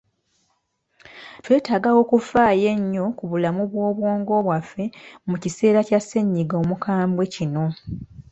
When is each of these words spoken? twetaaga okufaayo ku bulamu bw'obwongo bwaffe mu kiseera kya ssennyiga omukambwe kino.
twetaaga 1.43 1.89
okufaayo 2.01 3.03
ku 3.17 3.23
bulamu 3.31 3.63
bw'obwongo 3.71 4.33
bwaffe 4.45 4.83
mu 5.29 5.35
kiseera 5.43 5.79
kya 5.87 5.99
ssennyiga 6.01 6.55
omukambwe 6.63 7.23
kino. 7.35 7.65